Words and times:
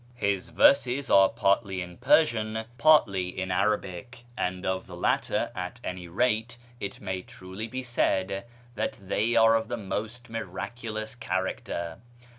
His 0.15 0.49
verses 0.49 1.11
are 1.11 1.29
partly 1.29 1.79
in 1.79 1.95
Persian, 1.97 2.65
partly 2.79 3.39
in 3.39 3.51
Arabic, 3.51 4.25
and 4.35 4.65
of 4.65 4.87
the 4.87 4.95
latter, 4.97 5.51
a^. 5.55 5.75
any 5.83 6.07
rate, 6.07 6.57
it 6.79 6.99
may 6.99 7.21
truly 7.21 7.67
be 7.67 7.83
said 7.83 8.47
that 8.73 8.93
they 8.99 9.35
are 9.35 9.53
of 9.55 9.67
the 9.67 9.77
most 9.77 10.27
miraculous 10.27 11.13
character. 11.13 11.99